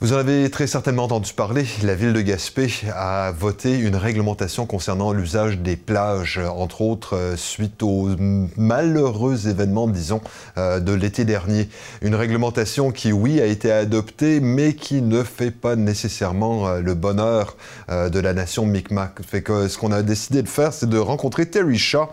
[0.00, 1.66] Vous en avez très certainement entendu parler.
[1.82, 7.36] La ville de Gaspé a voté une réglementation concernant l'usage des plages, entre autres euh,
[7.36, 8.10] suite aux
[8.56, 10.20] malheureux événements, disons,
[10.56, 11.68] euh, de l'été dernier.
[12.00, 16.94] Une réglementation qui, oui, a été adoptée, mais qui ne fait pas nécessairement euh, le
[16.94, 17.56] bonheur
[17.88, 19.20] de la nation Micmac.
[19.26, 22.08] Fait que ce qu'on a décidé de faire, c'est de rencontrer Terry Shaw,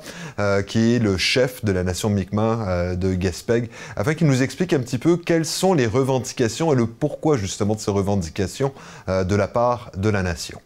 [0.66, 4.80] qui est le chef de la nation Mi'kmaq de Gaspé, afin qu'il nous explique un
[4.80, 8.74] petit peu quelles sont les revendications et le pourquoi justement de ces revendications
[9.10, 10.60] euh, de la part de la nation.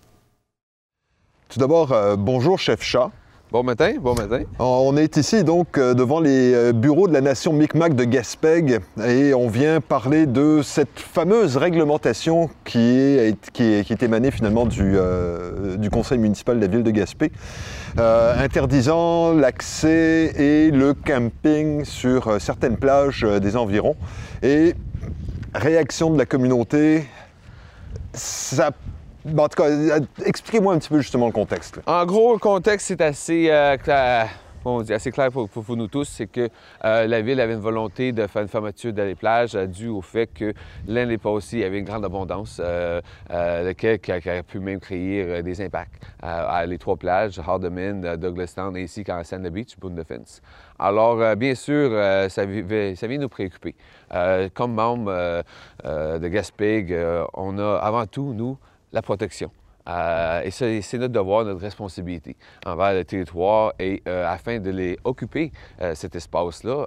[1.50, 3.12] Tout d'abord, euh, bonjour, chef Chat.
[3.52, 4.44] Bon matin, bon matin.
[4.60, 9.34] On est ici donc euh, devant les bureaux de la nation Micmac de Gaspeg et
[9.34, 14.96] on vient parler de cette fameuse réglementation qui est, qui est, émanée finalement du,
[15.80, 17.32] du, conseil municipal de la ville de Gaspé,
[17.98, 23.96] interdisant l'accès et le camping sur certaines plages des environs.
[24.44, 24.76] Et
[25.60, 27.06] réaction de la communauté,
[28.14, 28.72] ça
[29.38, 29.70] en tout cas,
[30.26, 31.80] expliquez-moi un petit peu justement le contexte.
[31.86, 33.78] En gros, le contexte est assez euh,
[34.62, 34.96] clair.
[34.96, 36.50] assez clair pour, nous tous, c'est que
[36.86, 40.28] euh, la ville avait une volonté de faire une fermeture des plages euh, au fait
[40.28, 40.54] que
[40.88, 45.62] l'année passée, il y avait une grande abondance, lequel qui a, pu même créer des
[45.62, 50.42] impacts à les trois plages, Hardeman, Douglastown et ici, Sand Beach, Boone Defense.
[50.78, 53.76] Alors, bien sûr, ça, ça, vient nous préoccuper.
[54.54, 55.44] comme membre
[55.84, 56.96] de Gaspig,
[57.34, 58.58] on a avant tout, nous,
[58.92, 59.52] la protection.
[59.90, 65.00] Euh, et c'est notre devoir, notre responsabilité envers le territoire et euh, afin de les
[65.04, 66.86] occuper, euh, cet espace-là,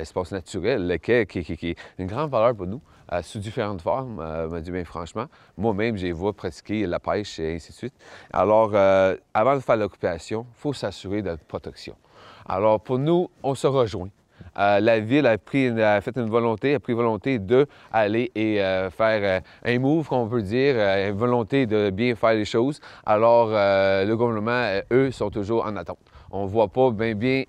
[0.00, 2.80] espace naturel, lequel, qui, est une grande valeur pour nous,
[3.22, 4.16] sous différentes formes,
[4.48, 5.26] me dit bien franchement.
[5.58, 7.94] Moi-même, j'ai vu pratiquer la pêche et ainsi de suite.
[8.32, 8.74] Alors,
[9.34, 11.94] avant de faire l'occupation, il faut s'assurer de la protection.
[12.46, 14.08] Alors, pour nous, on se rejoint.
[14.58, 19.20] Euh, la ville a, pris fait une volonté, a pris volonté d'aller et euh, faire
[19.22, 22.80] euh, un move, qu'on peut dire, une volonté de bien faire les choses.
[23.06, 25.98] Alors, le gouvernement, eux, sont toujours en attente.
[26.30, 27.44] On ne voit pas bien bien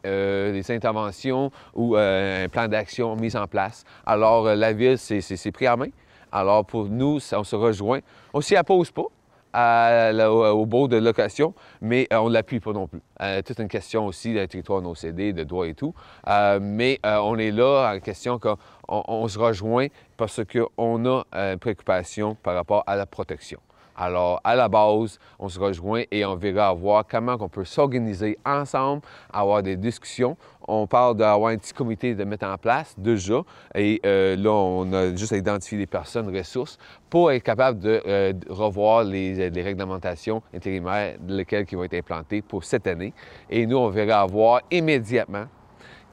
[0.69, 3.83] interventions ou un plan d'action mis en place.
[4.05, 5.89] Alors, la ville, c'est pris à main.
[6.31, 7.99] Alors, pour nous, on se rejoint.
[8.33, 9.07] On s'y oppose pas
[9.53, 13.01] au, beau de location, mais euh, on ne l'appuie pas non plus.
[13.21, 15.93] Euh, toute une question aussi de territoire non cédé, de droit et tout.
[16.27, 19.87] Euh, mais on est là en question qu'on on se rejoint
[20.17, 23.59] parce qu'on a une préoccupation par rapport à la protection.
[23.95, 28.37] Alors, à la base, on se rejoint et on verra voir comment on peut s'organiser
[28.45, 30.35] ensemble, avoir des discussions.
[30.67, 33.41] On parle d'avoir un petit comité de mettre en place déjà.
[33.75, 36.77] Et euh, là, on a juste à identifier les personnes ressources
[37.09, 42.63] pour être capable de euh, revoir les, réglementations intérimaires, lesquelles qui vont être implantées pour
[42.63, 43.13] cette année.
[43.49, 45.45] Et nous, on verra avoir immédiatement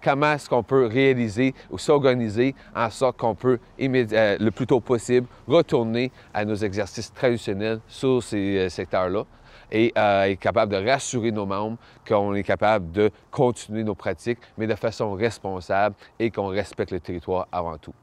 [0.02, 4.80] comment est-ce qu'on peut réaliser ou s'organiser en sorte qu'on peut euh, le plus tôt
[4.80, 9.24] possible retourner à nos exercices traditionnels sur ces euh, secteurs-là
[9.72, 14.40] et euh, être capable de rassurer nos membres qu'on est capable de continuer nos pratiques,
[14.58, 17.94] mais de façon responsable et qu'on respecte le territoire avant tout.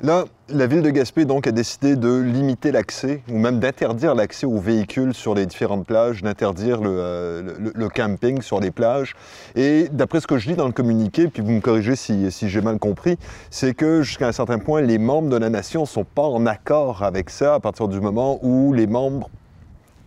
[0.00, 4.46] Là, la ville de Gaspé donc a décidé de limiter l'accès ou même d'interdire l'accès
[4.46, 9.14] aux véhicules sur les différentes plages, d'interdire le, euh, camping sur les plages.
[9.54, 12.60] Et d'après ce que je lis dans le communiqué, puis vous me corrigez si, j'ai
[12.60, 13.18] mal compris,
[13.50, 16.46] c'est que jusqu'à un certain point, les membres de la nation ne sont pas en
[16.46, 19.30] accord avec ça à partir du moment où les membres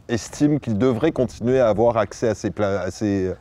[0.08, 3.34] estiment qu'ils devraient continuer à avoir accès à ces, à ces,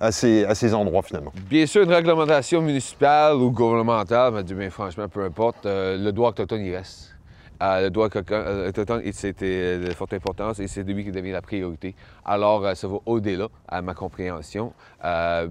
[0.00, 1.32] à ces, endroits finalement.
[1.48, 6.30] Bien sûr, une réglementation municipale ou gouvernementale, mais bien franchement, peu importe, euh, le droit
[6.30, 7.14] autochtone, il reste.
[7.62, 11.42] Euh, le droit euh, autochtone, c'était de forte importance et c'est lui qui devient la
[11.42, 11.94] priorité.
[12.24, 14.72] Alors, ça va au-delà à ma compréhension.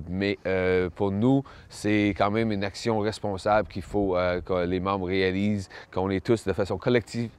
[0.10, 0.40] mais
[0.96, 6.10] pour nous, c'est quand même une action responsable qu'il faut que les membres réalisent, qu'on
[6.10, 7.30] est tous de façon collective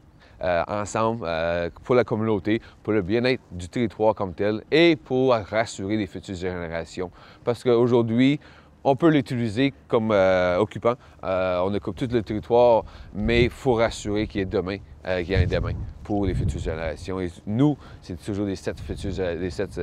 [0.42, 5.34] euh, ensemble euh, pour la communauté, pour le bien-être du territoire comme tel et pour
[5.34, 7.10] rassurer les futures générations.
[7.44, 8.40] Parce qu'aujourd'hui,
[8.82, 10.94] on peut l'utiliser comme euh, occupant.
[11.22, 15.32] on occupe tout le territoire, mais il faut rassurer qu'il y ait demain, qu'il y
[15.34, 17.20] ait un demain pour les futures générations.
[17.20, 19.12] Et nous, c'est toujours les sept futures...
[19.38, 19.78] Les sept,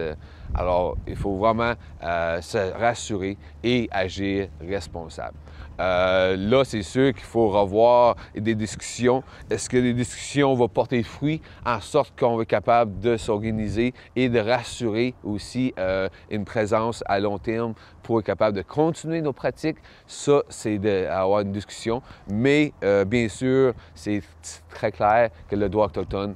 [0.55, 5.37] alors, il faut vraiment se rassurer et agir responsable.
[5.79, 9.23] Euh, là, c'est sûr qu'il faut revoir des discussions.
[9.49, 14.29] Est-ce que les discussions vont porter fruit en sorte qu'on être capable de s'organiser et
[14.29, 19.33] de rassurer aussi euh, une présence à long terme pour être capable de continuer nos
[19.33, 19.77] pratiques?
[20.05, 22.01] Ça, c'est d'avoir une discussion.
[22.29, 24.21] Mais euh, bien sûr, c'est
[24.69, 26.35] très clair que le droit autochtone,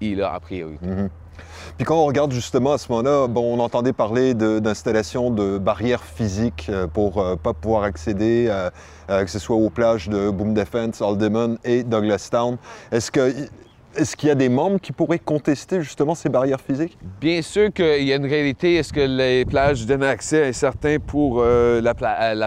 [0.00, 0.78] il a a priori.
[0.82, 1.08] Mm-hmm.
[1.76, 6.02] Puis quand on regarde justement à ce moment-là, bon, on entendait parler d'installation de, barrières
[6.02, 8.52] physiques pour ne pas pouvoir accéder,
[9.08, 12.56] que ce soit aux plages de Boom Defense, Alderman et Douglastown.
[12.90, 13.32] Est-ce que
[13.98, 16.96] est-ce qu'il y a des membres qui pourraient contester justement ces barrières physiques?
[17.20, 18.76] Bien sûr qu'il y a une réalité.
[18.76, 21.94] Est-ce que les plages donnent accès à certains pour euh, la,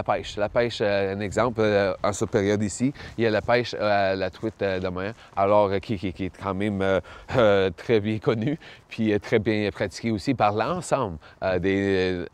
[0.02, 0.36] pêche?
[0.36, 3.74] La pêche, euh, un exemple, euh, en cette période ici, il y a la pêche
[3.74, 6.82] à la truite de mer, alors qui, est quand même
[7.76, 8.58] très bien connue,
[8.88, 11.18] puis très bien pratiquée aussi par l'ensemble
[11.60, 12.24] des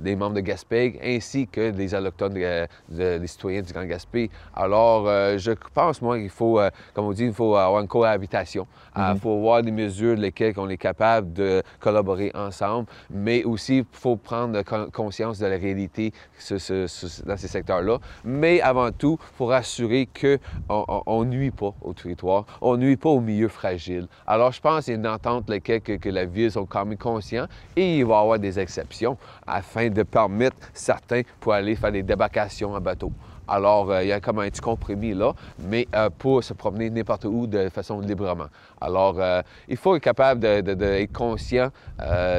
[0.00, 4.30] des membres de Gaspé ainsi que des allochtones, des citoyens du Grand Gaspé.
[4.54, 7.88] Alors, euh, je pense, moi, qu'il faut, euh, comme on dit, il faut avoir une
[7.88, 8.66] cohabitation.
[8.96, 9.18] Il mhm.
[9.18, 14.16] faut avoir des mesures lesquelles on est capable de collaborer ensemble, mais aussi, il faut
[14.16, 16.12] prendre conscience de la réalité
[16.50, 17.98] dans ces secteurs-là.
[18.24, 22.96] Mais avant tout, il faut rassurer qu'on ne nuit pas au territoire, on ne nuit
[22.96, 24.08] pas au milieu fragile.
[24.26, 26.84] Alors, je pense qu'il y a une entente laquelle que, que la ville sont quand
[26.84, 29.16] même conscients et il va y avoir des exceptions
[29.46, 33.12] afin de permettre certains pour aller faire des débarcations en bateau.
[33.50, 36.88] Alors, euh, il y a comme un petit compromis là, mais euh, pour se promener
[36.88, 38.46] n'importe où de façon librement.
[38.80, 41.70] Alors, euh, il faut être capable d'être conscient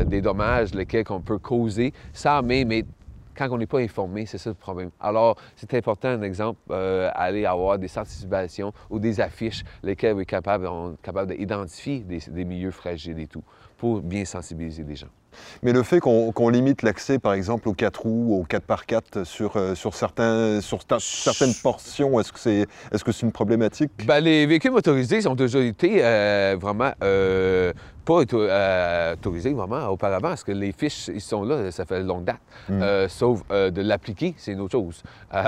[0.05, 2.87] des dommages lesquels on peut causer sans même être
[3.35, 4.91] quand on n'est pas informé, c'est ça le problème.
[4.99, 10.25] Alors, c'est important, un exemple, aller avoir des sensibilisations ou des affiches lesquelles on est
[10.25, 10.67] capable,
[11.01, 13.43] capable d'identifier des, des milieux fragiles et tout,
[13.77, 15.07] pour bien sensibiliser les gens.
[15.63, 19.75] Mais le fait qu'on limite l'accès, par exemple, aux 4 roues, aux 4x4 sur, euh,
[19.75, 23.91] sur, certains, sur certaines portions, est-ce que c'est est -ce c'est une problématique?
[24.05, 30.29] Bien, les véhicules motorisés ont toujours été euh, vraiment euh, pas euh, autorisé vraiment auparavant,
[30.29, 32.41] parce que les fiches, ils sont là, ça fait longue date.
[32.69, 32.81] Mm.
[32.81, 35.03] Euh, sauf euh, de l'appliquer, c'est une autre chose.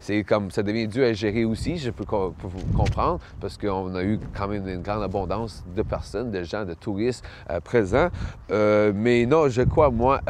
[0.00, 4.02] c'est comme ça devient dur à gérer aussi, je peux vous comprendre, parce qu'on a
[4.02, 7.24] eu quand même une grande abondance de personnes, de gens, de touristes
[7.64, 8.08] présents.
[8.50, 10.20] mais non, je crois, moi,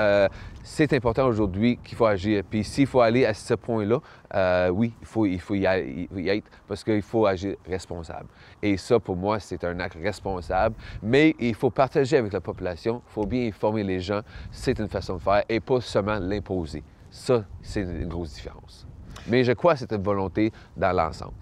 [0.62, 2.43] c'est important aujourd'hui qu'il faut agir.
[2.49, 4.01] Puis s'il faut aller à ce point-là,
[4.35, 8.29] euh, oui, il faut, il faut y, être parce qu'il faut agir responsable.
[8.62, 10.77] Et ça, pour moi, c'est un acte responsable.
[11.03, 14.21] Mais il faut partager avec la population, il faut bien informer les gens.
[14.51, 16.83] C'est une façon de faire et pas seulement l'imposer.
[17.11, 18.87] Ça, c'est une grosse différence.
[19.27, 21.35] Mais je crois que c'est une volonté dans l'ensemble.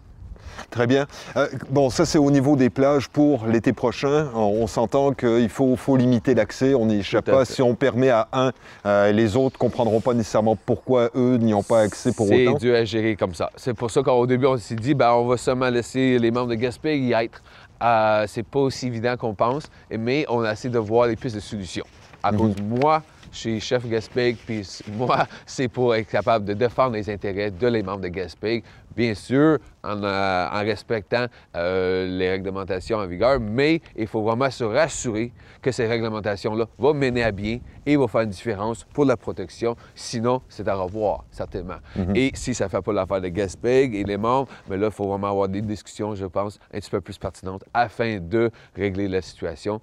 [0.71, 1.07] Très bien.
[1.37, 4.29] Euh, bon, ça, c'est au niveau des plages pour l'été prochain.
[4.35, 6.75] On, s'entend qu'il faut, faut, limiter l'accès.
[6.75, 7.45] On n'y échappe pas.
[7.45, 8.53] Si on permet à un,
[8.87, 12.59] euh, les autres ne comprendront pas nécessairement pourquoi eux n'y ont pas accès pour autant.
[12.59, 13.51] C'est dû à gérer comme ça.
[13.57, 16.49] C'est pour ça qu'au début, on s'est dit, ben, on va seulement laisser les membres
[16.49, 17.43] de Gaspé y être.
[17.83, 21.37] Euh, c'est pas aussi évident qu'on pense, mais on a essayé de voir les pistes
[21.37, 21.85] de solutions.
[22.23, 22.81] À cause de mhm.
[22.81, 23.03] moi,
[23.33, 27.67] je suis chef Gaspé, puis moi, c'est pour être capable de défendre les intérêts de
[27.67, 28.65] les membres de Gaspé,
[28.99, 34.65] bien sûr, en, euh, respectant euh, les réglementations en vigueur, mais il faut vraiment se
[34.65, 39.17] rassurer que ces réglementations-là vont mener à bien et vont faire une différence pour la
[39.17, 39.77] protection.
[39.95, 41.79] Sinon, c'est à revoir, certainement.
[41.95, 42.17] Mhm.
[42.17, 44.93] Et si ça ne fait pas l'affaire de Gaspé et les membres, mais là, il
[44.93, 49.07] faut vraiment avoir des discussions, je pense, un petit peu plus pertinentes afin de régler
[49.07, 49.81] la situation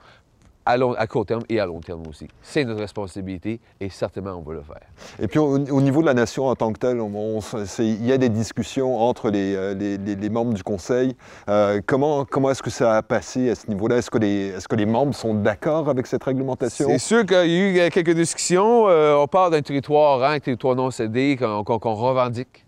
[0.65, 2.27] à, court terme et à long terme aussi.
[2.41, 4.81] C'est notre responsabilité et certainement on va le faire.
[5.19, 7.01] Et puis au, niveau de la nation en tant que telle,
[7.79, 11.15] il y a des discussions entre les, euh, membres du Conseil.
[11.50, 13.97] Euh, comment comment est-ce que ça a passé à ce niveau-là?
[13.97, 16.88] Est-ce que, les, est que les membres sont d'accord avec cette réglementation?
[16.89, 18.85] C'est sûr qu'il y a eu euh, quelques discussions.
[18.85, 22.65] on parle d'un territoire rang, un territoire non cédé qu'on revendique.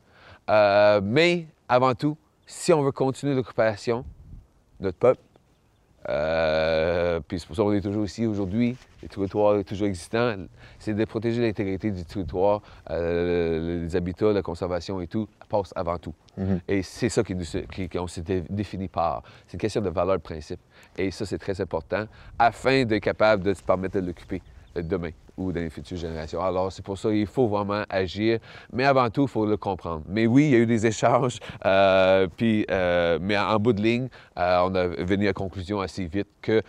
[0.48, 2.16] mais avant tout,
[2.46, 4.06] si on veut continuer l'occupation,
[4.80, 5.22] notre peuple,
[6.10, 8.78] euh, puis c'est pour ça qu'on est toujours ici aujourd'hui.
[9.02, 10.36] Les territoires toujours existants,
[10.80, 15.98] c'est de protéger l'intégrité du territoire, euh, les habitats, la conservation et tout, passe avant
[15.98, 16.14] tout.
[16.38, 16.62] Mhm.
[16.68, 19.24] Et c'est ça qu'on qui, qui s'est défini par.
[19.46, 20.60] C'est une question de valeur de principe.
[20.98, 22.06] Et ça, c'est très important
[22.40, 24.42] afin d'être capable de se permettre de l'occuper
[24.82, 26.42] demain ou dans les futures générations.
[26.42, 28.40] Alors, c'est pour ça qu'il faut vraiment agir,
[28.74, 30.04] mais avant tout, il faut le comprendre.
[30.10, 33.82] Mais oui, il y a eu des échanges, euh, puis, euh, mais en bout de
[33.82, 34.08] ligne,
[34.38, 36.62] euh, on a venu à la conclusion assez vite que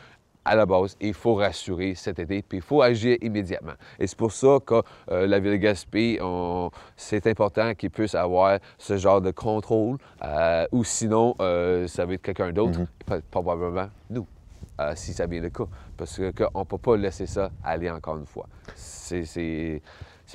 [0.45, 3.75] à la base, il faut rassurer cet été, puis il faut agir immédiatement.
[3.99, 6.19] Et c'est pour ça que la Ville de Gaspé,
[6.97, 9.99] c'est important qu'il puisse avoir ce genre de contrôle,
[10.73, 13.21] ou sinon, ça va être quelqu'un d'autre, mm-hmm.
[13.31, 14.27] probablement nous.
[14.81, 15.65] Euh, si ça vient le cas.
[15.97, 18.47] Parce qu'on ne peut pas laisser ça aller encore une fois.
[18.75, 19.83] C'est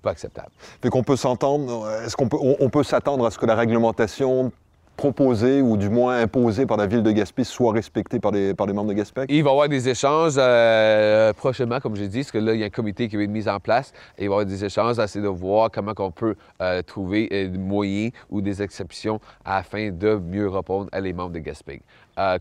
[0.01, 0.49] pas acceptable.
[0.81, 4.51] Fait qu'on peut s'entendre, est-ce qu'on peut, on, peut s'attendre à ce que la réglementation
[4.95, 8.67] proposé ou du moins imposé par la ville de Gaspé soit respecté par les, par
[8.67, 9.25] les membres de Gaspé?
[9.29, 12.59] Il va y avoir des échanges euh, prochainement, comme j'ai dit, parce que là, il
[12.59, 14.45] y a un comité qui va être mis en place et il va y avoir
[14.45, 19.19] des échanges à de voir comment on peut euh, trouver des moyens ou des exceptions
[19.45, 21.81] afin de mieux répondre à les membres de Gaspé.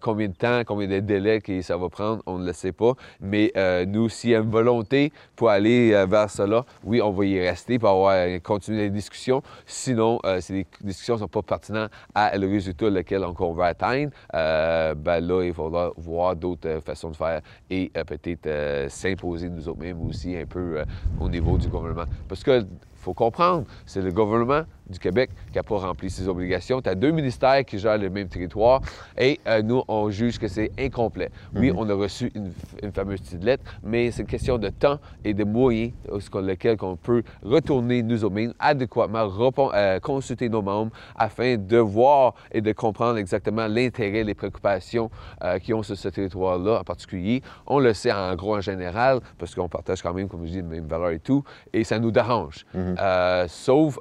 [0.00, 2.94] combien de temps, combien de délais que ça va prendre, on ne le sait pas.
[3.20, 3.52] Mais
[3.86, 7.78] nous, s'il y a une volonté pour aller vers cela, oui, on va y rester
[7.78, 9.42] pour avoir, continuer les discussions.
[9.66, 14.10] Sinon, si les discussions ne sont pas pertinentes à le résultat lequel on va atteindre,
[14.34, 19.48] euh, ben là, il faudra voir d'autres euh, façons de faire et euh, peut-être s'imposer
[19.48, 20.82] nous autres mêmes aussi un peu
[21.20, 22.04] au niveau du gouvernement.
[22.28, 22.64] Parce que
[23.02, 26.80] faut comprendre, c'est le gouvernement du Québec qui n'a pas rempli ses obligations.
[26.80, 28.80] Tu as deux ministères qui gèrent le même territoire
[29.18, 31.30] et euh, nous, on juge que c'est incomplet.
[31.54, 31.78] Oui, mhm.
[31.78, 35.44] on a reçu une, fameuse petite lettre, mais c'est une question de temps et de
[35.44, 39.28] moyens sur lesquels on peut retourner nous mêmes adéquatement,
[39.74, 45.10] euh, consulter nos membres afin de voir et de comprendre exactement l'intérêt, les préoccupations
[45.42, 47.42] euh, qui ont sur ce territoire-là en particulier.
[47.66, 50.56] On le sait en gros en général parce qu'on partage quand même, comme je dis,
[50.56, 51.42] les mêmes valeurs et tout,
[51.72, 52.66] et ça nous dérange.
[52.92, 53.48] Mhm.
[53.48, 53.98] sauf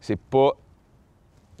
[0.00, 0.52] c'est pas,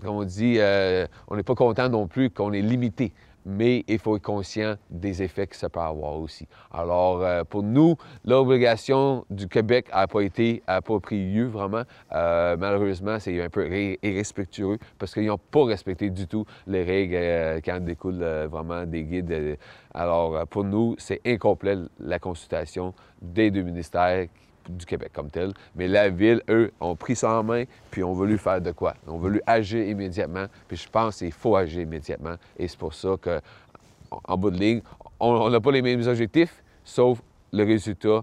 [0.02, 3.12] comme on dit, euh, on n'est pas content non plus qu'on est limité
[3.48, 6.48] mais il faut être conscient des effets que ça peut avoir aussi.
[6.72, 7.94] Alors, euh, pour nous,
[8.24, 10.64] l'obligation du Québec n'a pas été,
[11.12, 11.84] lieu vraiment.
[12.12, 13.70] Euh, malheureusement, c'est un peu
[14.02, 19.04] irrespectueux parce qu'ils n'ont pas respecté du tout les règles qui en découlent vraiment des
[19.04, 19.56] guides.
[19.94, 24.26] Alors, pour nous, c'est incomplet la consultation des deux ministères
[24.68, 25.52] du Québec comme tel.
[25.74, 28.94] Mais la ville, eux, ont pris ça en main, puis ont voulu faire de quoi?
[29.06, 32.36] Ils ont voulu agir immédiatement, puis je pense qu'il faut agir immédiatement.
[32.58, 34.82] Et c'est pour ça qu'en bout de ligne,
[35.18, 37.20] on n'a pas les mêmes objectifs, sauf
[37.52, 38.22] le résultat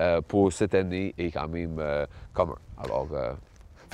[0.00, 2.56] euh, pour cette année est quand même euh, commun.
[2.82, 3.32] Alors, euh,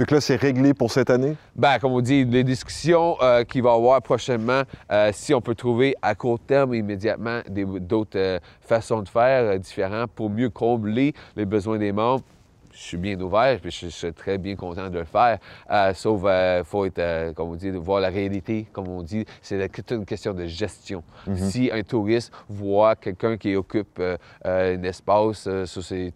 [0.01, 1.37] fait là, c'est réglé pour cette année?
[1.55, 5.41] Bien, comme on dit, les discussions euh, qu'il va y avoir prochainement, euh, si on
[5.41, 11.13] peut trouver à court terme immédiatement d'autres euh, façons de faire différentes pour mieux combler
[11.37, 12.25] les besoins des membres,
[12.73, 15.39] je suis bien ouvert, puis je, suis très bien content de le faire.
[15.71, 19.03] Euh, sauf, il euh, faut être, euh, comme on dit, voir la réalité, comme on
[19.03, 19.25] dit.
[19.43, 21.03] C'est une question de gestion.
[21.27, 21.37] Mhm.
[21.37, 24.01] Si un touriste voit quelqu'un qui occupe
[24.45, 26.13] un espace sur ces,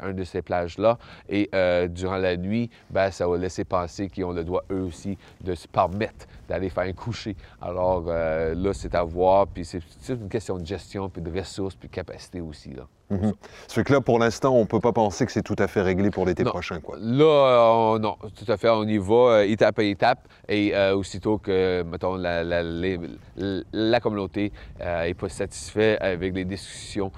[0.00, 0.98] un de ces plages-là,
[1.28, 1.50] et
[1.88, 5.54] durant la nuit, ben, ça va laisser penser qu'ils ont le droit, eux aussi, de
[5.54, 7.36] se permettre d'aller faire un coucher.
[7.60, 11.88] Alors là, c'est à voir, puis c'est une question de gestion, puis de ressources, puis
[11.88, 12.70] de capacité aussi.
[12.70, 12.84] Là.
[13.10, 13.32] Mhm.
[13.66, 15.66] Ça fait que là, pour l'instant, on ne peut pas penser que c'est tout à
[15.66, 16.80] fait réglé pour l'été prochain.
[16.80, 16.96] Quoi.
[17.00, 18.68] Là, euh, non, tout à fait.
[18.68, 20.28] On y va euh, étape à étape.
[20.48, 27.10] Et euh, aussitôt que, mettons, la, la, communauté n'est pas satisfaite avec les discussions,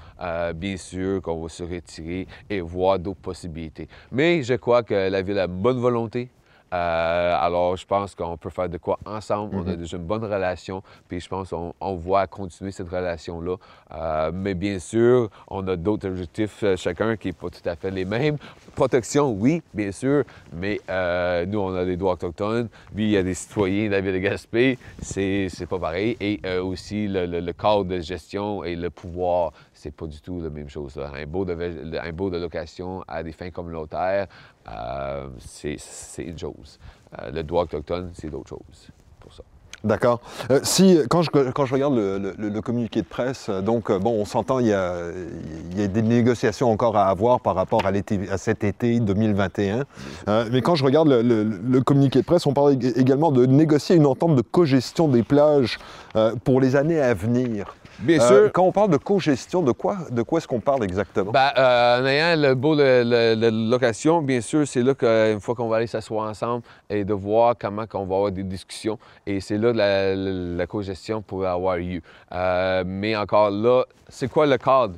[0.54, 3.88] bien sûr qu'on va se retirer et voir d'autres possibilités.
[4.12, 6.30] Mais je crois que la ville a bonne volonté
[6.72, 9.56] euh, alors, je pense qu'on peut faire de quoi ensemble.
[9.56, 9.76] On a mhm.
[9.76, 13.56] déjà une bonne relation, puis je pense qu'on on voit continuer cette relation-là.
[13.92, 17.74] Euh, mais bien sûr, on a d'autres objectifs, euh, chacun qui n'est pas tout à
[17.74, 18.36] fait les mêmes.
[18.76, 20.80] Protection, oui, bien sûr, mais
[21.46, 22.68] nous, on a des droits autochtones.
[22.94, 24.78] Lui, il y a des citoyens de la ville de Gaspé.
[25.00, 26.16] C'est pas pareil.
[26.20, 30.68] Et aussi, le, cadre de gestion et le pouvoir, c'est pas du tout la même
[30.68, 30.98] chose.
[30.98, 34.26] Un, beau de, un beau de location à des fins communautaires,
[34.68, 35.78] euh, c'est
[36.18, 36.78] une chose.
[37.18, 39.42] Euh, le droit autochtone, c'est d'autres choses pour ça.
[39.82, 40.20] D'accord.
[40.50, 44.58] Euh, si, quand je, quand je regarde le, communiqué de presse, donc, bon, on s'entend,
[44.58, 45.10] il, y a,
[45.70, 49.84] il y a des négociations encore à avoir par rapport à cet été 2021.
[50.52, 54.36] mais quand je regarde le, communiqué de presse, on parle également de négocier une entente
[54.36, 55.78] de cogestion des plages
[56.44, 57.74] pour les années à venir.
[57.98, 58.52] Bien euh, sûr.
[58.52, 61.32] Quand on parle de co-gestion, de quoi, de quoi est-ce qu'on parle exactement?
[61.32, 65.68] Bien, euh, en ayant le beau de, location, bien sûr, c'est là qu'une fois qu'on
[65.68, 68.98] va aller s'asseoir ensemble et de voir comment on va avoir des discussions.
[69.26, 72.00] Et c'est là que la, la co-gestion pourrait avoir lieu.
[72.32, 74.94] Euh, mais encore là, c'est quoi le cadre?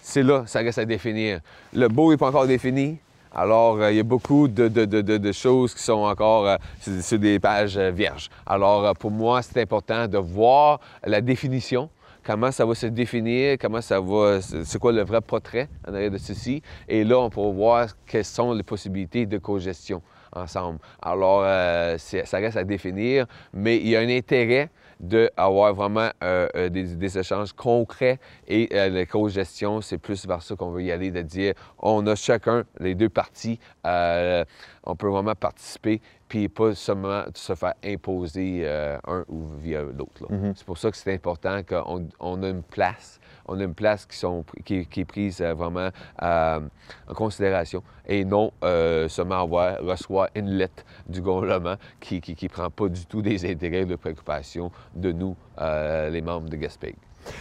[0.00, 1.40] C'est là, ça reste à définir.
[1.74, 2.98] Le beau n'est pas encore défini.
[3.34, 8.30] Alors, il y a beaucoup de, choses qui sont encore sur des pages vierges.
[8.46, 11.90] Alors, pour moi, c'est important de voir la définition
[12.28, 16.10] comment ça va se définir, comment ça va, c'est quoi le vrai portrait en arrière
[16.10, 16.60] de ceci.
[16.86, 20.78] Et là, on pourra voir quelles sont les possibilités de co-gestion ensemble.
[21.00, 24.68] Alors, euh, ça reste à définir, mais il y a un intérêt
[25.00, 30.70] d'avoir vraiment euh, euh, des, échanges concrets et la co-gestion, c'est plus vers ça qu'on
[30.70, 36.00] veut y aller, de dire on a chacun, les deux parties, on peut vraiment participer
[36.28, 40.30] puis pas seulement se faire imposer euh, un ou via l'autre.
[40.30, 40.52] Mhm.
[40.54, 44.06] C'est pour ça que c'est important qu'on on a une place, on a une place
[44.06, 45.90] qui, est prise euh, vraiment
[46.20, 52.70] en considération et non euh, seulement avoir, reçoit une lettre du gouvernement qui ne prend
[52.70, 56.94] pas du tout des intérêts de préoccupation de nous, euh, les membres de Gaspé.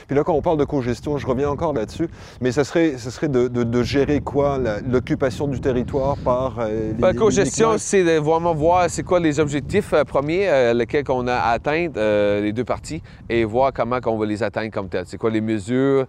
[0.08, 2.08] Puis là, quand on parle de co-gestion, je reviens encore là-dessus,
[2.42, 4.58] mais ça serait, ça serait de, de- de gérer quoi
[4.90, 9.20] L'occupation du territoire par euh, les- La co-gestion, uniquement- c'est de vraiment voir c'est quoi
[9.20, 13.72] les objectifs euh, premiers, euh, lesquels on a atteints, euh, les deux parties, et voir
[13.74, 15.06] comment on va les atteindre comme tel.
[15.06, 16.06] C'est quoi les mesures.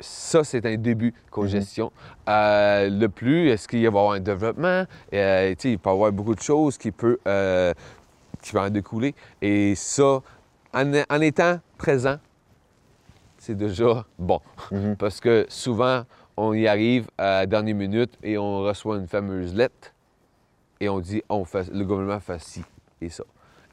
[0.00, 1.90] ça, c'est un début de co-gestion.
[2.28, 4.84] Euh, le plus, est-ce qu'il va y avoir un développement?
[5.12, 7.72] Euh, il peut y avoir beaucoup de choses qui peuvent euh,
[8.42, 9.14] qui en découler.
[9.42, 10.20] Et ça,
[10.72, 12.18] en, en étant présent,
[13.38, 14.40] c'est déjà bon.
[14.72, 14.96] Mhm.
[14.96, 16.02] Parce que souvent,
[16.36, 19.94] on y arrive à la dernière minute et on reçoit une fameuse lettre
[20.80, 22.62] et on dit on fait, le gouvernement fait ci
[23.00, 23.24] et ça.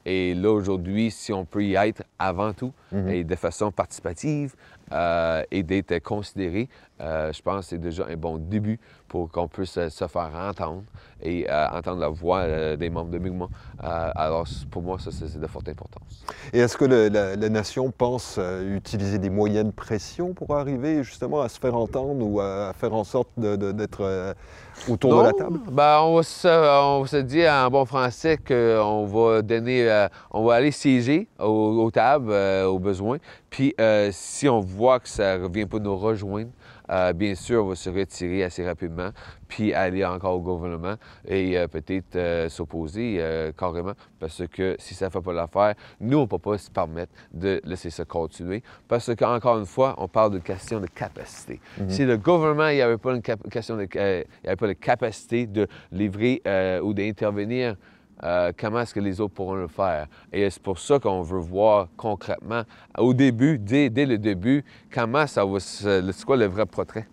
[0.07, 3.09] Et là, aujourd'hui, si on peut y être avant tout Mhm.
[3.09, 4.55] et de façon participative
[4.91, 6.69] euh, et d'être considéré,
[7.01, 10.31] euh, je pense que c'est déjà un bon début pour qu'on puisse euh, se faire
[10.33, 10.83] entendre
[11.21, 13.49] et euh, entendre la voix des membres de Mi'kmaq.
[13.79, 16.25] Alors, pour moi, ça, c'est de forte importance.
[16.53, 18.39] Et est-ce que le- la, la nation pense
[18.73, 22.93] utiliser des moyens de pression pour arriver justement à se faire entendre ou à, faire
[22.93, 24.35] en sorte d'être
[24.87, 25.59] autour de la table?
[25.71, 30.55] Ben, on, se, on va se dire en bon français qu'on va donner, on va
[30.55, 33.17] aller siéger aux, aux tables euh, au besoin.
[33.49, 33.73] Puis
[34.11, 36.51] si on voit que ça ne revient pas nous rejoindre,
[36.91, 39.09] euh, bien sûr, on va se retirer assez rapidement,
[39.47, 40.95] puis aller encore au gouvernement
[41.27, 43.19] et euh, peut-être euh, s'opposer
[43.57, 46.69] carrément, parce que si ça ne fait pas l'affaire, nous, on ne peut pas se
[46.69, 51.59] permettre de laisser ça continuer, parce qu'encore une fois, on parle de question de capacité.
[51.87, 54.67] Si le gouvernement il n'y avait pas une cap- question de, il y avait pas
[54.67, 56.41] la capacité de livrer
[56.83, 57.75] ou d'intervenir,
[58.23, 60.07] euh, comment est-ce que les autres pourront le faire?
[60.31, 62.63] Et c'est pour ça qu'on veut voir concrètement,
[62.97, 66.11] au début, dès, le début, comment ça va se...
[66.11, 67.07] C'est quoi le vrai portrait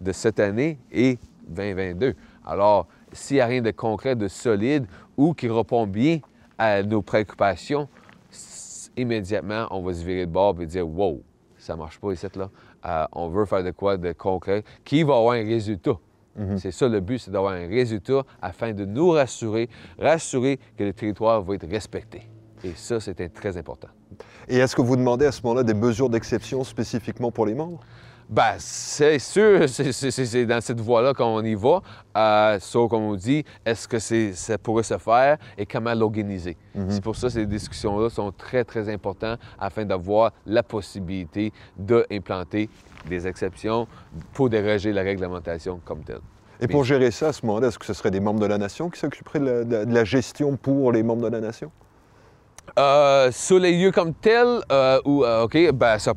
[0.00, 1.18] de cette année et
[1.48, 2.14] 2022?
[2.46, 6.20] Alors, s'il n'y a rien de concret, de solide ou qui répond bien
[6.58, 7.88] à nos préoccupations,
[8.96, 11.22] immédiatement, on va se virer de bord et dire Wow,
[11.58, 12.50] ça marche pas ici, là.
[12.86, 15.98] Euh, on veut faire de quoi de concret qui va avoir un résultat.
[16.56, 19.68] C'est ça le but, c'est d'avoir un résultat afin de nous rassurer,
[19.98, 22.22] rassurer que le territoire va être respecté.
[22.64, 23.88] Et ça, c'est un- très important.
[24.48, 27.80] Et est-ce que vous demandez à ce moment-là des mesures d'exception spécifiquement pour les membres?
[28.30, 31.82] Ben, c'est sûr, c'est- dans cette voie-là qu'on y va.
[32.16, 36.56] Euh, sauf, comme on dit, est-ce que c'est, ça pourrait se faire et comment l'organiser?
[36.88, 42.70] C'est pour ça que ces discussions-là sont très, très importantes afin d'avoir la possibilité d'implanter
[43.08, 43.88] des exceptions
[44.32, 46.20] pour déroger la réglementation comme telle.
[46.60, 48.58] Et pour gérer ça, à ce moment-là, est-ce que ce serait des membres de la
[48.58, 51.72] nation qui s'occuperaient de la gestion pour les membres de la nation?
[52.78, 56.12] Euh, sur les lieux comme tels, euh, ou, euh, OK, ben ça,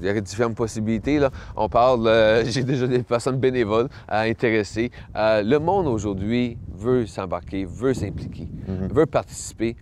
[0.00, 1.18] il y aurait différentes possibilités.
[1.18, 1.30] Là.
[1.56, 4.90] On parle, euh, j'ai déjà des personnes bénévoles à intéresser.
[5.16, 9.76] Euh, le monde aujourd'hui veut s'embarquer, veut s'impliquer, veut participer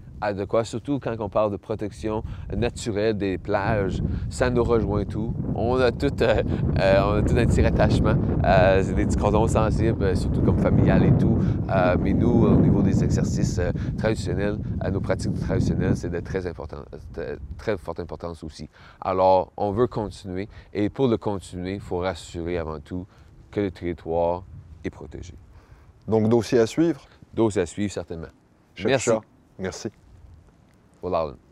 [0.48, 2.22] quoi, surtout quand on parle de protection
[2.56, 5.34] naturelle des plages, ça nous rejoint tout.
[5.54, 6.42] On a tout, euh,
[6.80, 8.14] euh, on a tout un petit rattachement.
[8.44, 11.38] Euh, c'est des petits cordons sensibles, euh, surtout comme familial et tout.
[12.00, 13.60] Mais nous, au niveau des exercices
[13.98, 16.78] traditionnels, à nos pratiques traditionnelles, c'est de très, important,
[17.14, 18.68] de très forte importance aussi.
[19.00, 20.48] Alors, on veut continuer.
[20.72, 23.06] Et pour le continuer, il faut rassurer avant tout
[23.50, 24.44] que le territoire
[24.84, 25.34] est protégé.
[26.06, 27.00] Donc, dossier à suivre?
[27.32, 28.28] Dose à suivre, certainement.
[28.74, 29.10] Chef Merci.
[29.10, 29.20] Chat,
[29.58, 29.88] Merci.
[31.04, 31.43] We'll all